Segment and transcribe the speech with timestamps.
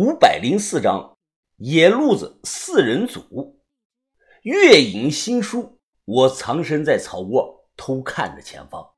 [0.00, 1.18] 五百零四章，
[1.56, 3.60] 野路子四人组。
[4.42, 8.90] 月影新书，我藏身在草窝，偷看着前方。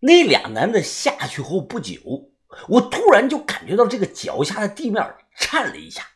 [0.00, 1.98] 那俩男的下去后不久，
[2.68, 5.02] 我突然就感觉到这个脚下的地面
[5.34, 6.06] 颤了一下，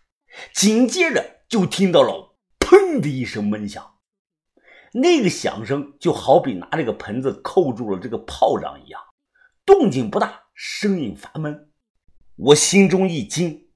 [0.52, 3.94] 紧接着就听到了“砰”的一声闷响。
[4.92, 9.00] 那个响声就好比拿这个盆子扣住了这个炮仗一样，
[9.64, 11.70] 动静不大，声音发闷。
[12.36, 13.68] 我心中一惊，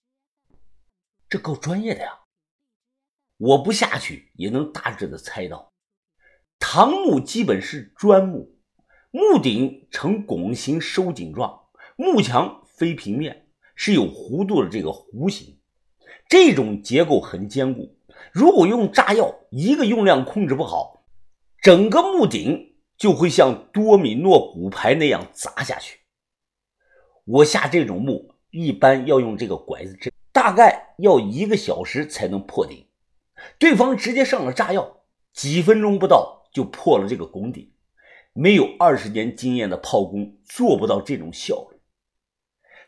[1.29, 2.23] 这够专业的呀！
[3.37, 5.73] 我不下去也能大致的猜到，
[6.59, 8.59] 唐木基本是砖木，
[9.13, 13.47] 木顶呈拱形收紧状，木墙非平面，
[13.77, 15.61] 是有弧度的这个弧形，
[16.29, 17.97] 这种结构很坚固。
[18.33, 21.07] 如果用炸药，一个用量控制不好。
[21.63, 26.01] 整个木顶就会像多米诺骨牌那样砸下去。
[27.25, 32.87] 我下这种木一般要用这个拐子针，大概要一个小时才能破顶。
[33.59, 37.71] 对方直接上了炸药，几分钟不到就破了这个拱顶。
[38.33, 41.79] 没有二十年经验的炮工做不到这种效率。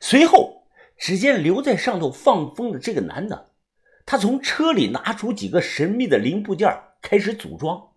[0.00, 3.50] 随后，只见留在上头放风的这个男的，
[4.06, 6.68] 他从车里拿出几个神秘的零部件，
[7.02, 7.88] 开始组装。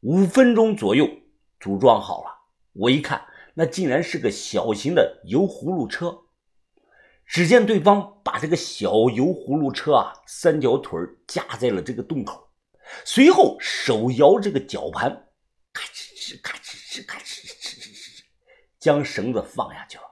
[0.00, 1.08] 五分钟左右，
[1.60, 2.30] 组装好了。
[2.72, 3.22] 我一看，
[3.54, 6.18] 那竟然是个小型的油葫芦车。
[7.26, 12.50] 只见对方把这个小油葫芦车啊，三条腿架在了这个洞口，
[13.04, 15.28] 随后手摇这个绞盘，
[15.72, 18.20] 咔哧哧，咔哧哧，咔哧哧哧哧，
[18.78, 20.04] 将绳子放下去了。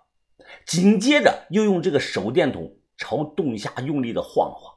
[0.66, 4.74] 紧接着又用这个手电筒朝洞下用力的晃了晃。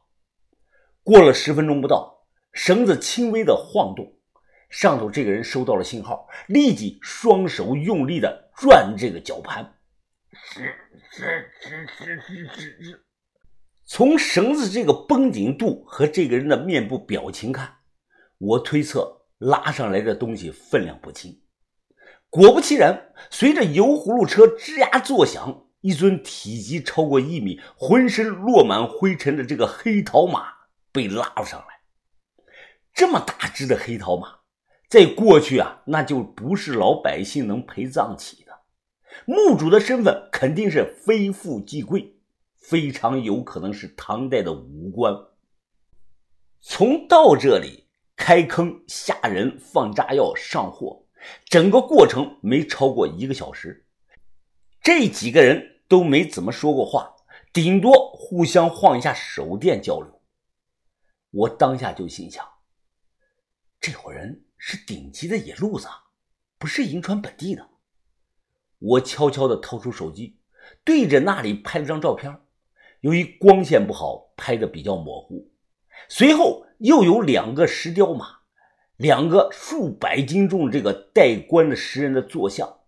[1.04, 4.12] 过了十分钟不到，绳子轻微的晃动。
[4.70, 9.78] 上头这个人收到了信号，立即双手用力的转这个绞盘。
[13.86, 17.76] 从绳子这个绷紧度和这个人的面部表情看，
[18.38, 21.42] 我推测拉上来的东西分量不轻。
[22.30, 30.48] 果不其然，随着油葫芦车吱呀作响，一尊体积超过一米、浑身落满灰尘的这个黑桃马
[30.92, 31.68] 被拉了上来。
[32.94, 34.40] 这么大只的黑桃马！
[34.90, 38.43] 在过去啊，那就不是老百姓能陪葬起。
[39.26, 42.16] 墓主的身份肯定是非富即贵，
[42.58, 45.14] 非常有可能是唐代的武官。
[46.60, 51.06] 从到这里开坑下人、放炸药、上货，
[51.46, 53.86] 整个过程没超过一个小时。
[54.82, 57.16] 这几个人都没怎么说过话，
[57.52, 60.22] 顶多互相晃一下手电交流。
[61.32, 62.48] 我当下就心想，
[63.80, 64.46] 这伙人。
[64.66, 65.90] 是顶级的野路子，
[66.58, 67.70] 不是银川本地的。
[68.84, 70.38] 我悄悄地掏出手机，
[70.84, 72.38] 对着那里拍了张照片。
[73.00, 75.50] 由于光线不好，拍的比较模糊。
[76.10, 78.26] 随后又有两个石雕马，
[78.98, 82.82] 两个数百斤重这个带冠的石人的坐像，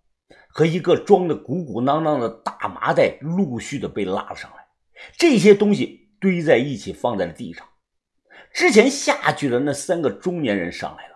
[0.50, 4.67] 和一个装的鼓鼓囊囊的大麻袋，陆续的被拉了上来。
[5.17, 7.66] 这些东西堆在一起，放在了地上。
[8.51, 11.16] 之前下去的那三个中年人上来了。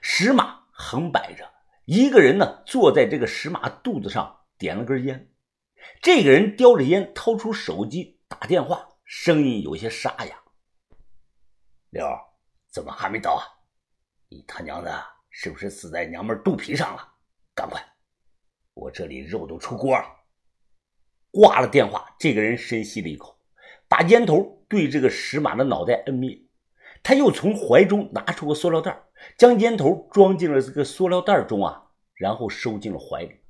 [0.00, 1.44] 石马横摆着，
[1.86, 5.30] 一个人呢坐在这个石马肚子上，点了根烟。
[6.02, 10.42] 这个人叼着烟，掏出手机打电话，声音有些沙哑
[11.90, 12.04] ：“六，
[12.72, 13.46] 怎么还没到啊？
[14.28, 17.08] 你他娘的是不是死在娘们肚皮上了？
[17.54, 17.80] 赶快，
[18.74, 20.04] 我这里肉都出锅了。”
[21.30, 23.38] 挂了电话，这个人深吸了一口，
[23.86, 26.36] 把烟头对这个石马的脑袋摁灭。
[27.04, 29.04] 他又从怀中拿出个塑料袋，
[29.36, 33.40] 将烟头装进了这个塑料袋中啊，然后收进了怀里。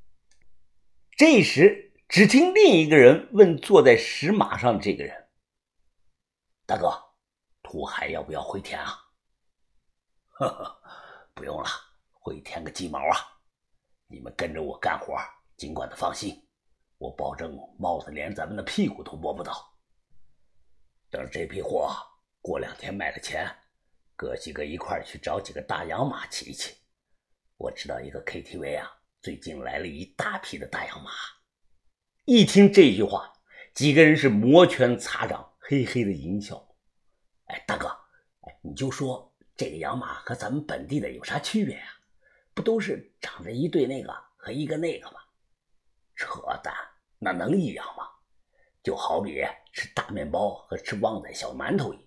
[1.16, 5.28] 这时，只听另一个人问坐在石马上的这个人
[6.66, 6.92] ：“大哥，
[7.62, 8.98] 土海要不要回填啊
[10.38, 10.80] ？”“呵 呵，
[11.34, 11.68] 不用了，
[12.12, 13.16] 回填个鸡毛啊！
[14.08, 15.16] 你们跟着我干活，
[15.56, 16.40] 尽管的放心，
[16.98, 19.52] 我保证帽子连咱们的屁股都摸不到。
[21.10, 21.90] 等这批货。”
[22.46, 23.52] 过两天卖了钱，
[24.16, 26.74] 哥几个一块去找几个大洋马骑骑。
[27.58, 28.90] 我知道一个 KTV 啊，
[29.20, 31.10] 最近来了一大批的大洋马。
[32.24, 33.30] 一听这句话，
[33.74, 36.66] 几个人是摩拳擦掌，嘿嘿的淫笑。
[37.44, 41.84] 哎，大哥，哎，你就说这个洋马和咱们本地的有啥区别呀？
[42.54, 45.20] 不都是长着一对那个和一个那个吗？
[46.14, 46.74] 扯淡，
[47.18, 48.04] 那能一样吗？
[48.82, 52.05] 就好比吃大面包和吃旺仔小馒头一样。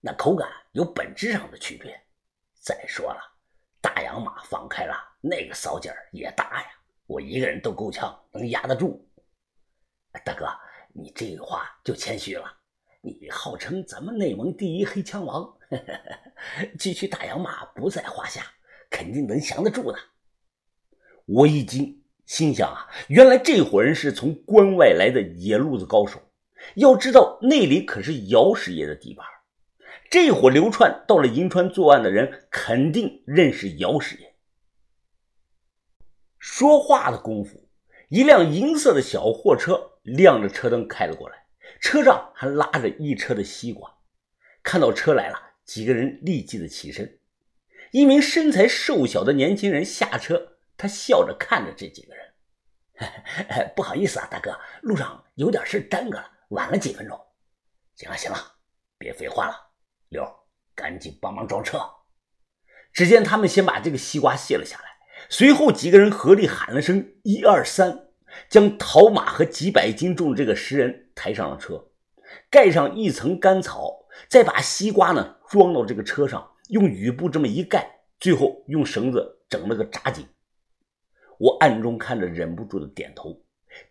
[0.00, 1.98] 那口感有本质上的区别。
[2.60, 3.20] 再说了，
[3.80, 6.68] 大洋马放开了，那个骚劲儿也大呀。
[7.06, 9.08] 我一个人都够呛，能压得住。
[10.24, 10.46] 大哥，
[10.92, 12.44] 你这话就谦虚了。
[13.02, 15.56] 你号称咱们内蒙第一黑枪王，
[16.78, 18.44] 区区大洋马不在话下，
[18.90, 19.98] 肯定能降得住的。
[21.24, 26.20] 我一惊，心想啊，原来这伙人是从关外来的野路子高手。
[26.74, 29.26] 要知道那里可是姚师爷的地盘，
[30.10, 34.34] 这伙流窜到了银川作案的人，肯定认识姚师爷。
[36.40, 37.68] 说话的功夫，
[38.08, 41.46] 一辆银色的小货车亮着车灯开了过来。
[41.80, 43.98] 车上还拉着一车的西瓜，
[44.64, 47.20] 看到车来了，几个人立即的起身。
[47.92, 52.34] 一名身材瘦小的年轻人下车，他笑着看着这几个人
[53.76, 57.16] ：“不好意思啊，大哥，路上有点事耽搁了，晚了几分钟。
[57.94, 58.56] ”“行了行了，
[58.98, 59.69] 别废话了，
[60.10, 60.24] 刘，
[60.74, 61.80] 赶紧帮忙装车。”
[62.92, 64.84] 只见他们先把这个西瓜卸了下来，
[65.28, 68.06] 随后几个人合力喊了声“一二三”。
[68.48, 71.84] 将陶马和几百斤重的这个石人抬上了车，
[72.48, 77.90] 盖上一层干草，再把西瓜呢装到这个车上，用雨布这么一盖，
[78.20, 80.24] 最后用绳子整了个扎紧。
[81.40, 83.36] 我暗中看着，忍不住的点头。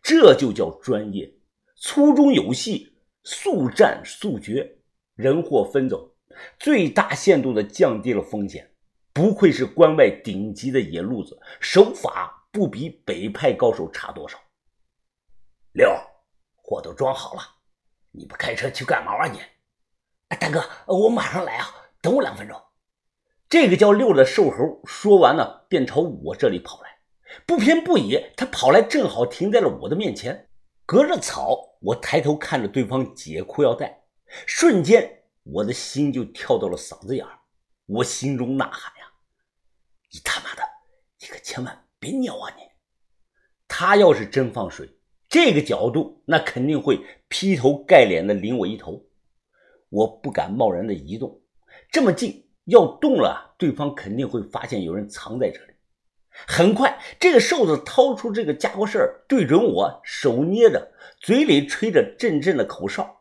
[0.01, 1.29] 这就叫专业，
[1.75, 4.78] 粗中有细，速战速决，
[5.19, 6.15] 人货分走，
[6.57, 8.71] 最大限度的降低了风险。
[9.11, 12.37] 不愧是关外顶级的野路子，手法。
[12.51, 14.39] 不比北派高手差多少。
[15.73, 15.87] 六，
[16.55, 17.41] 货都装好了，
[18.11, 19.39] 你不开车去干嘛啊你？
[20.35, 21.67] 大哥，我马上来啊，
[22.01, 22.59] 等我两分钟。
[23.47, 26.89] 这个叫六的瘦猴说完了，便朝我这里跑来。
[27.45, 30.49] 不偏不倚，他跑来正好停在了我的面前。
[30.87, 33.98] 隔着草，我抬头看着对方解裤腰带，
[34.45, 37.39] 瞬间我的心就跳到了嗓子眼儿。
[37.85, 39.11] 我心中呐喊呀
[40.13, 40.61] ：“你他妈的，
[41.19, 42.63] 你可千万！”别尿啊你！
[43.67, 44.89] 他要是真放水，
[45.27, 49.05] 这个角度那肯定会劈头盖脸的淋我一头。
[49.89, 51.41] 我不敢贸然的移动，
[51.91, 55.73] 这么近要动了，对方肯定会发现有人藏在这里。
[56.47, 63.18] 很快，这个瘦子掏出这个家伙事儿，对准我，手捏着，嘴里吹着阵阵的口哨。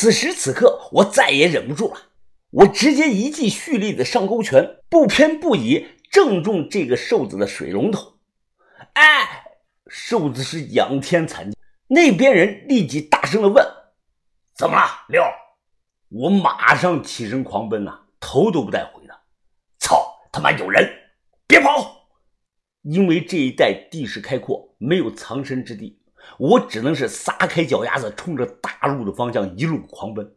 [0.00, 2.02] 此时此刻，我再也忍不住了。
[2.50, 8.12] 我直接一记蓄力的上勾拳，不偏不倚，正中这个瘦子的水龙头。
[8.92, 9.42] 哎，
[9.88, 11.58] 瘦子是仰天惨叫。
[11.88, 13.66] 那边人立即大声的问
[14.54, 15.20] ：“怎么了，六？”
[16.10, 19.22] 我马上起身狂奔呐，头都不带回的。
[19.80, 20.88] 操他妈有人！
[21.48, 22.06] 别跑！
[22.82, 26.00] 因为这一带地势开阔，没有藏身之地，
[26.36, 30.36] 我只能是撒开脚丫子，冲着大路的方向一路狂奔。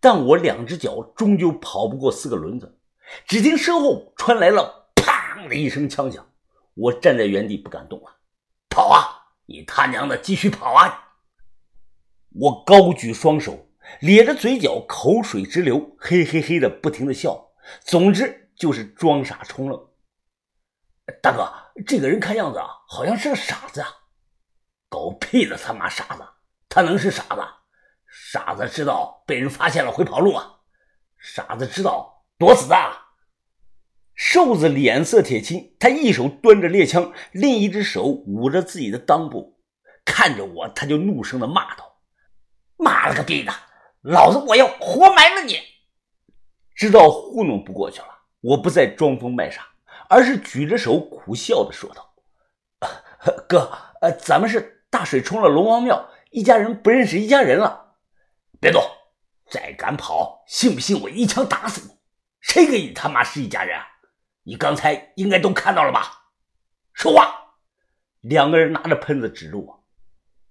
[0.00, 2.78] 但我两只脚终究跑不过四个轮子。
[3.26, 6.26] 只听身后传来了“砰”的一声枪响，
[6.74, 8.16] 我站在原地不敢动了。
[8.68, 9.32] 跑啊！
[9.46, 11.14] 你他娘的继续跑啊！
[12.30, 13.68] 我高举双手，
[14.00, 17.50] 咧着嘴角，口水直流，嘿嘿嘿的不停的笑。
[17.84, 19.88] 总之就是装傻充愣。
[21.20, 21.52] 大哥，
[21.86, 23.88] 这个人看样子啊好像是个傻子啊。
[24.92, 26.22] 狗屁的他妈傻子，
[26.68, 27.42] 他能是傻子？
[28.30, 30.56] 傻子知道被人发现了会跑路啊！
[31.18, 32.92] 傻子知道躲子弹。
[34.14, 39.58] 瘦子脸色铁青，他一手端着猎枪，另一只手捂着自己的裆部，
[40.04, 42.02] 看着我，他就怒声的骂道
[42.76, 43.52] ：“妈了个逼的，
[44.02, 45.58] 老子我要活埋了你！”
[46.76, 48.08] 知道糊弄不过去了，
[48.42, 49.66] 我不再装疯卖傻，
[50.10, 52.14] 而是举着手苦笑的说道
[53.48, 57.94] ：“哥，呃，咱们是大水冲了龙王庙，一家人不认识一家人了。”
[58.60, 58.82] 别动！
[59.48, 61.94] 再敢跑，信不信我一枪打死你？
[62.40, 63.86] 谁跟你他妈是一家人啊？
[64.42, 66.28] 你刚才应该都看到了吧？
[66.92, 67.54] 说话！
[68.20, 69.84] 两个人拿着喷子指着我，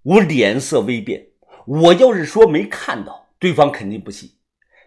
[0.01, 1.27] 我脸色微变。
[1.67, 4.29] 我要是说没看到，对方肯定不信；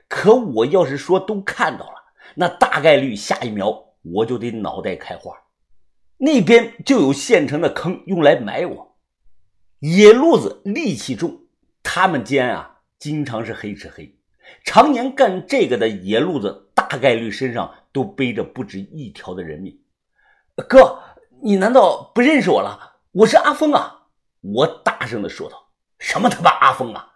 [0.09, 1.95] 可我要是说都看到了，
[2.35, 5.33] 那大概率下一秒我就得脑袋开花，
[6.19, 8.94] 那边就有现成的坑用来埋我。
[9.87, 11.43] 野路子力气重，
[11.83, 12.81] 他们间啊。
[12.99, 14.19] 经常是黑吃黑，
[14.65, 19.79] 常年干这个的野路子，大概率身上都背着不止一条的人命。
[20.67, 21.03] 哥，
[21.43, 22.97] 你难道不认识我了？
[23.13, 24.07] 我是阿峰啊！
[24.41, 25.69] 我大声的说道。
[25.99, 27.13] 什么他妈阿峰啊？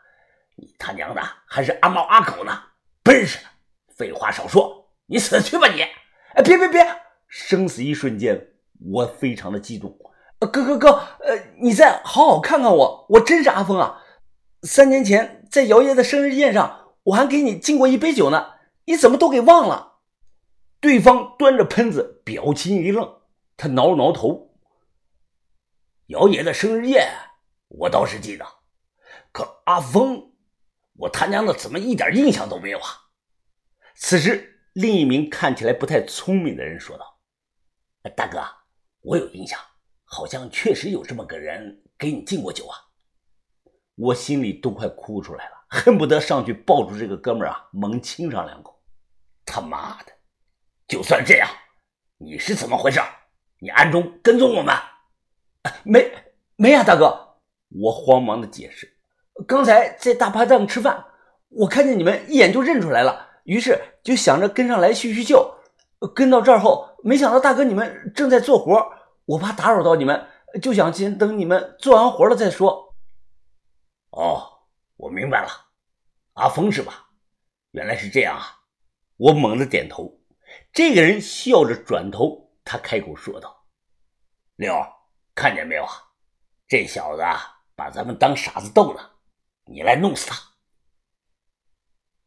[0.56, 2.52] 你他娘的还是阿猫阿狗呢？
[3.02, 3.38] 不认识？
[3.96, 5.80] 废话少说，你死去吧你！
[6.34, 6.86] 哎，别别别！
[7.28, 8.48] 生死一瞬间，
[8.92, 9.98] 我非常的激动。
[10.46, 10.90] 哥哥哥，
[11.20, 14.02] 呃，你再好好看看我，我真是阿峰啊！
[14.62, 18.54] 三年前在姚爷的生日宴上，我还给你敬过一杯酒呢，
[18.84, 19.98] 你怎么都给忘了？
[20.80, 23.20] 对方端着喷子，表情一愣，
[23.56, 24.54] 他挠了挠头，
[26.06, 27.08] 姚爷的生日宴，
[27.68, 28.46] 我倒是记得。
[29.32, 30.32] 可阿峰，
[30.94, 32.86] 我他娘的怎么一点印象都没有啊？
[33.96, 37.18] 此时，另一名看起来不太聪明的人说道
[38.16, 38.40] ：“大哥，
[39.00, 39.58] 我有印象，
[40.08, 42.76] 好像确实有这么个人给你敬过酒啊。”
[43.96, 48.80] 我心里都快哭出来了，恨不得上去抱住这个哥们儿啊，猛亲上两口。
[49.44, 50.12] 他妈的！
[50.86, 51.48] 就算这样，
[52.16, 53.00] 你是怎么回事？
[53.60, 54.74] 你暗中跟踪我们？
[55.82, 56.12] 没
[56.54, 57.38] 没呀，大哥！
[57.70, 58.88] 我慌忙的解释。
[59.46, 61.04] 刚才在大排档吃饭，
[61.48, 65.54] 我看见你们一眼就认出来了，于是就想着跟上来叙叙旧。
[66.14, 68.92] 跟到这儿后，没想到大哥你们正在做活，
[69.28, 70.26] 我怕打扰到你们，
[70.62, 72.94] 就想先等你们做完活了再说。
[74.10, 75.48] 哦，我明白了，
[76.32, 77.10] 阿峰是吧？
[77.72, 78.62] 原来是这样啊！
[79.18, 80.18] 我猛地点头。
[80.72, 83.66] 这个人笑着转头，他开口说道
[84.56, 84.74] ：“六，
[85.34, 85.92] 看见没有啊？
[86.66, 87.22] 这小子
[87.76, 89.10] 把咱们当傻子逗呢。”
[89.70, 90.36] 你来弄死他！